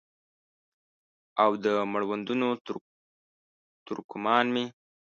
او 1.43 1.51
د 1.63 1.65
مړوندونو 1.91 2.49
تر 3.87 3.97
کمان 4.09 4.45
مې 4.53 4.65